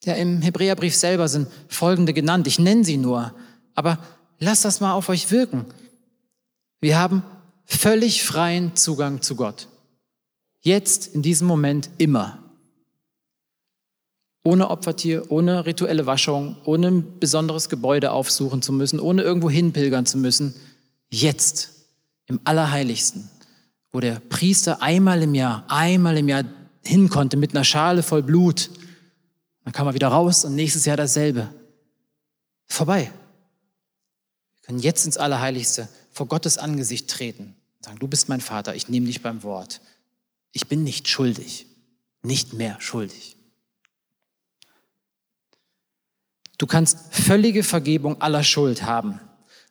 [0.04, 2.46] Ja, im Hebräerbrief selber sind folgende genannt.
[2.46, 3.34] Ich nenne sie nur,
[3.74, 3.98] aber
[4.38, 5.66] lasst das mal auf euch wirken.
[6.80, 7.22] Wir haben
[7.64, 9.68] völlig freien Zugang zu Gott.
[10.60, 12.38] Jetzt, in diesem Moment, immer.
[14.44, 20.06] Ohne Opfertier, ohne rituelle Waschung, ohne ein besonderes Gebäude aufsuchen zu müssen, ohne irgendwo hinpilgern
[20.06, 20.54] zu müssen.
[21.10, 21.70] Jetzt,
[22.26, 23.28] im Allerheiligsten,
[23.92, 26.44] wo der Priester einmal im Jahr, einmal im Jahr
[26.84, 28.70] hin konnte mit einer Schale voll Blut.
[29.64, 31.52] Dann kam er wieder raus und nächstes Jahr dasselbe.
[32.66, 33.12] Vorbei.
[34.54, 38.74] Wir können jetzt ins Allerheiligste vor Gottes Angesicht treten und sagen, du bist mein Vater,
[38.74, 39.80] ich nehme dich beim Wort.
[40.52, 41.66] Ich bin nicht schuldig,
[42.22, 43.36] nicht mehr schuldig.
[46.58, 49.20] Du kannst völlige Vergebung aller Schuld haben.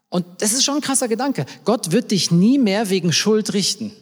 [0.10, 1.46] Und das ist schon ein krasser Gedanke.
[1.64, 3.96] Gott wird dich nie mehr wegen Schuld richten.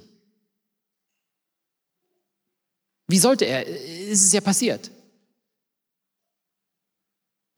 [3.07, 3.67] Wie sollte er?
[3.67, 4.89] Es ist ja passiert.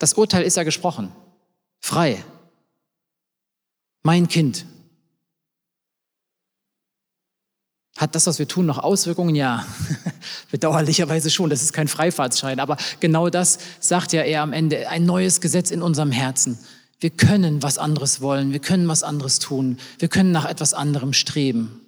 [0.01, 1.11] Das Urteil ist ja gesprochen.
[1.79, 2.25] Frei.
[4.01, 4.65] Mein Kind.
[7.97, 9.35] Hat das, was wir tun, noch Auswirkungen?
[9.35, 9.63] Ja,
[10.51, 11.51] bedauerlicherweise schon.
[11.51, 12.59] Das ist kein Freifahrtsschein.
[12.59, 14.89] Aber genau das sagt ja er am Ende.
[14.89, 16.57] Ein neues Gesetz in unserem Herzen.
[16.99, 18.53] Wir können was anderes wollen.
[18.53, 19.77] Wir können was anderes tun.
[19.99, 21.79] Wir können nach etwas anderem streben.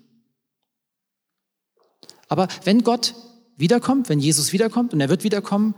[2.27, 3.15] Aber wenn Gott
[3.57, 5.73] wiederkommt, wenn Jesus wiederkommt und er wird wiederkommen,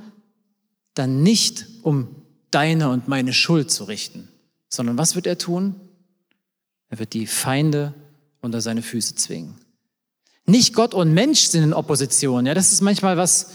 [0.95, 2.24] dann nicht um
[2.55, 4.29] deine und meine Schuld zu richten,
[4.69, 5.75] sondern was wird er tun?
[6.89, 7.93] Er wird die Feinde
[8.41, 9.55] unter seine Füße zwingen.
[10.45, 12.45] Nicht Gott und Mensch sind in Opposition.
[12.45, 13.51] Ja, das ist manchmal was,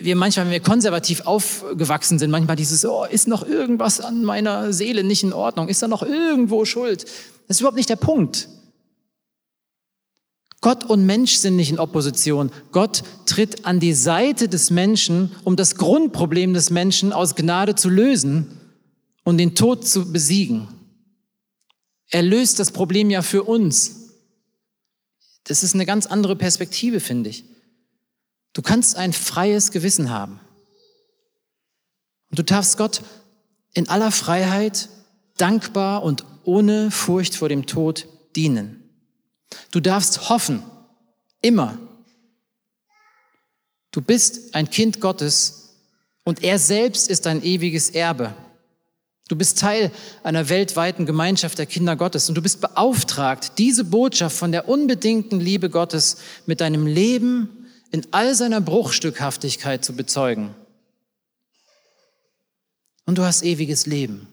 [0.00, 4.72] wir manchmal, wenn wir konservativ aufgewachsen sind, manchmal dieses, oh, ist noch irgendwas an meiner
[4.72, 5.68] Seele nicht in Ordnung?
[5.68, 7.04] Ist da noch irgendwo Schuld?
[7.48, 8.48] Das ist überhaupt nicht der Punkt.
[10.60, 12.50] Gott und Mensch sind nicht in Opposition.
[12.70, 17.88] Gott tritt an die Seite des Menschen, um das Grundproblem des Menschen aus Gnade zu
[17.88, 18.58] lösen
[19.24, 20.68] und den Tod zu besiegen.
[22.10, 24.10] Er löst das Problem ja für uns.
[25.44, 27.44] Das ist eine ganz andere Perspektive, finde ich.
[28.52, 30.40] Du kannst ein freies Gewissen haben.
[32.30, 33.02] Und du darfst Gott
[33.72, 34.88] in aller Freiheit,
[35.36, 38.79] dankbar und ohne Furcht vor dem Tod dienen.
[39.70, 40.62] Du darfst hoffen,
[41.40, 41.78] immer.
[43.90, 45.76] Du bist ein Kind Gottes
[46.24, 48.34] und er selbst ist ein ewiges Erbe.
[49.28, 49.92] Du bist Teil
[50.24, 55.38] einer weltweiten Gemeinschaft der Kinder Gottes und du bist beauftragt, diese Botschaft von der unbedingten
[55.38, 60.54] Liebe Gottes mit deinem Leben in all seiner Bruchstückhaftigkeit zu bezeugen.
[63.06, 64.26] Und du hast ewiges Leben.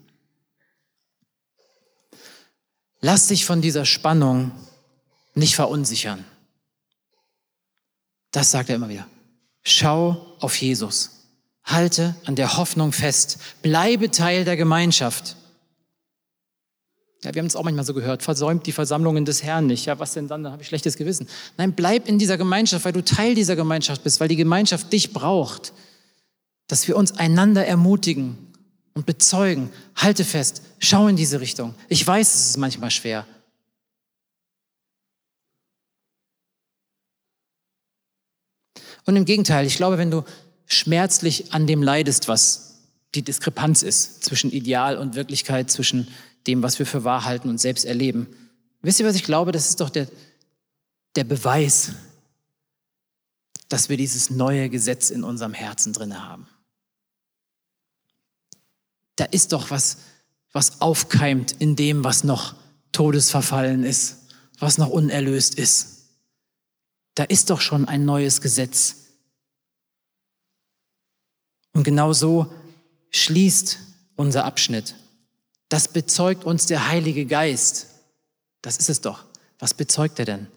[2.99, 4.51] Lass dich von dieser Spannung
[5.38, 6.26] nicht verunsichern.
[8.32, 9.08] Das sagt er immer wieder.
[9.63, 11.12] Schau auf Jesus.
[11.63, 13.38] Halte an der Hoffnung fest.
[13.62, 15.36] Bleibe Teil der Gemeinschaft.
[17.23, 19.86] Ja, wir haben es auch manchmal so gehört, versäumt die Versammlungen des Herrn nicht.
[19.86, 20.43] Ja, was denn dann?
[20.43, 21.28] Dann habe ich schlechtes Gewissen.
[21.58, 25.13] Nein, bleib in dieser Gemeinschaft, weil du Teil dieser Gemeinschaft bist, weil die Gemeinschaft dich
[25.13, 25.73] braucht.
[26.67, 28.38] Dass wir uns einander ermutigen
[28.93, 29.71] und bezeugen.
[29.95, 31.73] Halte fest, schau in diese Richtung.
[31.89, 33.26] Ich weiß, es ist manchmal schwer.
[39.07, 40.23] Und im Gegenteil, ich glaube, wenn du
[40.65, 42.75] schmerzlich an dem leidest, was
[43.15, 46.09] die Diskrepanz ist zwischen Ideal und Wirklichkeit, zwischen
[46.45, 48.27] dem, was wir für wahr halten und selbst erleben,
[48.81, 49.53] wisst ihr, was ich glaube?
[49.53, 50.07] Das ist doch der,
[51.15, 51.93] der Beweis,
[53.69, 56.45] dass wir dieses neue Gesetz in unserem Herzen drin haben.
[59.15, 59.99] Da ist doch was,
[60.51, 62.55] was aufkeimt in dem, was noch
[62.91, 64.17] todesverfallen ist,
[64.59, 65.96] was noch unerlöst ist.
[67.17, 69.08] Da ist doch schon ein neues Gesetz.
[71.73, 72.53] Und genau so
[73.10, 73.80] schließt
[74.15, 74.93] unser Abschnitt.
[75.67, 77.88] Das bezeugt uns der Heilige Geist.
[78.62, 79.25] Das ist es doch.
[79.58, 80.47] Was bezeugt er denn?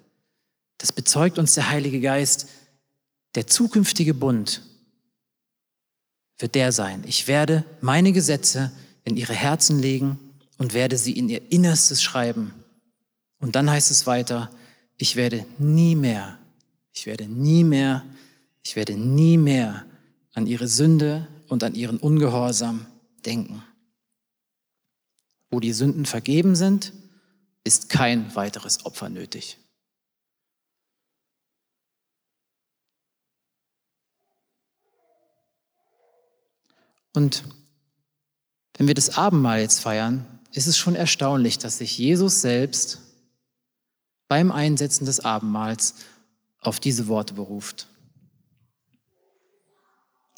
[0.76, 2.46] Das bezeugt uns der Heilige Geist.
[3.36, 4.60] Der zukünftige Bund
[6.36, 7.04] wird der sein.
[7.06, 8.70] Ich werde meine Gesetze
[9.04, 10.18] in ihre Herzen legen
[10.58, 12.52] und werde sie in ihr Innerstes schreiben.
[13.38, 14.50] Und dann heißt es weiter,
[14.98, 16.38] ich werde nie mehr
[16.92, 18.04] ich werde nie mehr,
[18.62, 19.86] ich werde nie mehr
[20.32, 22.86] an ihre Sünde und an ihren Ungehorsam
[23.24, 23.62] denken.
[25.50, 26.92] Wo die Sünden vergeben sind,
[27.64, 29.58] ist kein weiteres Opfer nötig.
[37.12, 37.44] Und
[38.74, 43.00] wenn wir das Abendmahl jetzt feiern, ist es schon erstaunlich, dass sich Jesus selbst
[44.28, 45.96] beim Einsetzen des Abendmahls
[46.60, 47.86] auf diese Worte beruft.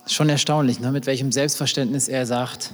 [0.07, 0.91] Schon erstaunlich, ne?
[0.91, 2.73] mit welchem Selbstverständnis er sagt.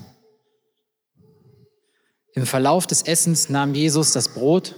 [2.35, 4.75] Im Verlauf des Essens nahm Jesus das Brot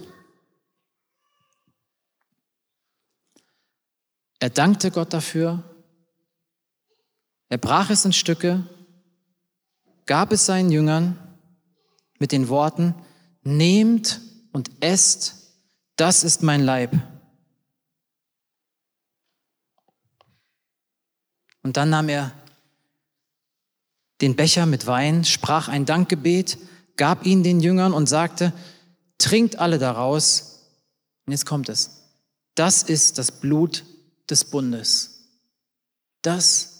[4.41, 5.63] Er dankte Gott dafür.
[7.47, 8.63] Er brach es in Stücke,
[10.07, 11.15] gab es seinen Jüngern
[12.17, 12.95] mit den Worten,
[13.43, 14.19] nehmt
[14.51, 15.53] und esst,
[15.95, 16.95] das ist mein Leib.
[21.63, 22.31] Und dann nahm er
[24.21, 26.57] den Becher mit Wein, sprach ein Dankgebet,
[26.95, 28.53] gab ihn den Jüngern und sagte,
[29.17, 30.59] trinkt alle daraus.
[31.25, 32.01] Und jetzt kommt es.
[32.55, 33.83] Das ist das Blut
[34.29, 35.29] des Bundes.
[36.21, 36.71] Das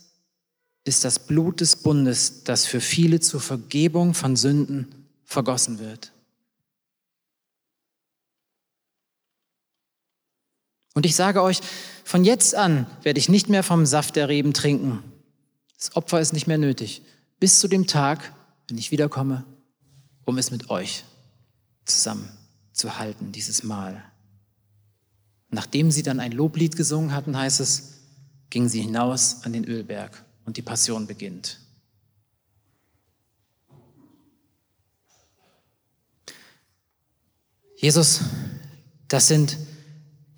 [0.83, 6.11] ist das Blut des Bundes, das für viele zur Vergebung von Sünden vergossen wird.
[10.93, 11.61] Und ich sage euch,
[12.03, 15.03] von jetzt an werde ich nicht mehr vom Saft der Reben trinken.
[15.77, 17.01] Das Opfer ist nicht mehr nötig.
[17.39, 18.33] Bis zu dem Tag,
[18.67, 19.45] wenn ich wiederkomme,
[20.25, 21.03] um es mit euch
[21.85, 22.29] zusammen
[22.73, 24.03] zu halten, dieses Mal.
[25.49, 27.93] Nachdem sie dann ein Loblied gesungen hatten, heißt es,
[28.49, 31.59] gingen sie hinaus an den Ölberg und die Passion beginnt.
[37.75, 38.21] Jesus,
[39.07, 39.57] das sind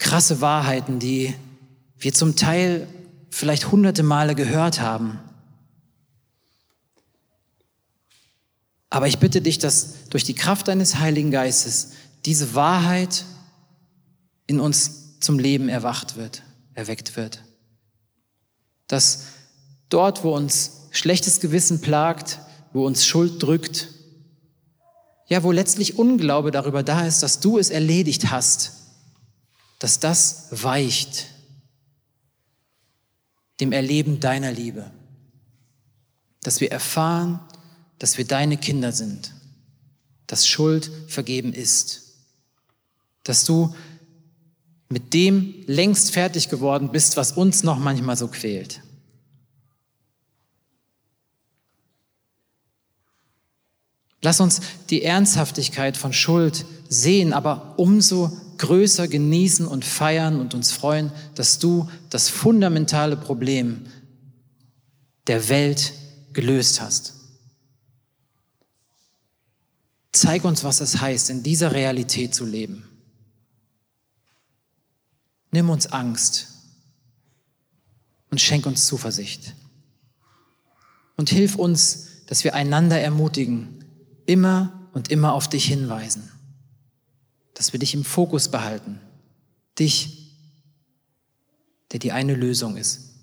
[0.04, 1.34] krasse Wahrheiten, die
[1.98, 2.88] wir zum Teil
[3.32, 5.20] vielleicht hunderte Male gehört haben.
[8.90, 11.94] Aber ich bitte dich, dass durch die Kraft deines Heiligen Geistes
[12.26, 13.26] diese Wahrheit
[14.46, 16.44] in uns zum Leben erwacht wird,
[16.76, 17.42] erweckt wird.
[18.88, 19.24] Dass
[19.90, 22.40] dort, wo uns schlechtes Gewissen plagt,
[22.72, 23.88] wo uns Schuld drückt,
[25.28, 28.83] ja, wo letztlich Unglaube darüber da ist, dass du es erledigt hast,
[29.84, 31.28] dass das weicht
[33.60, 34.90] dem Erleben deiner Liebe.
[36.42, 37.42] Dass wir erfahren,
[38.00, 39.34] dass wir deine Kinder sind,
[40.26, 42.14] dass Schuld vergeben ist,
[43.24, 43.76] dass du
[44.88, 48.82] mit dem längst fertig geworden bist, was uns noch manchmal so quält.
[54.22, 58.32] Lass uns die Ernsthaftigkeit von Schuld sehen, aber umso
[58.64, 63.88] größer genießen und feiern und uns freuen, dass du das fundamentale Problem
[65.28, 65.92] der Welt
[66.32, 67.14] gelöst hast.
[70.14, 72.88] Zeig uns, was es heißt, in dieser Realität zu leben.
[75.52, 76.48] Nimm uns Angst
[78.32, 79.56] und schenk uns Zuversicht.
[81.18, 83.84] Und hilf uns, dass wir einander ermutigen,
[84.26, 86.32] immer und immer auf dich hinweisen,
[87.54, 89.00] dass wir dich im Fokus behalten,
[89.80, 90.36] dich,
[91.92, 93.14] der die eine Lösung ist,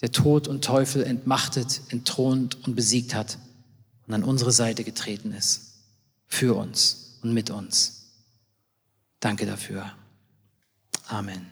[0.00, 3.38] der Tod und Teufel entmachtet, entthront und besiegt hat
[4.06, 5.74] und an unsere Seite getreten ist,
[6.26, 8.02] für uns und mit uns.
[9.20, 9.92] Danke dafür.
[11.06, 11.51] Amen.